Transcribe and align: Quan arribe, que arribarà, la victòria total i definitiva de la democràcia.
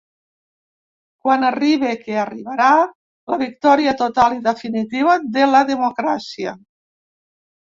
Quan 1.25 1.43
arribe, 1.49 1.91
que 2.05 2.15
arribarà, 2.21 2.69
la 3.33 3.39
victòria 3.43 3.95
total 4.01 4.39
i 4.39 4.41
definitiva 4.49 5.17
de 5.37 5.47
la 5.53 5.63
democràcia. 5.71 6.57